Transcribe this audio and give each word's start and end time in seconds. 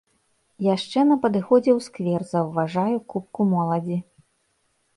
Яшчэ 0.75 1.03
на 1.09 1.17
падыходзе 1.25 1.71
ў 1.75 1.79
сквер 1.89 2.21
заўважаю 2.33 2.95
купку 3.15 3.41
моладзі. 3.53 3.97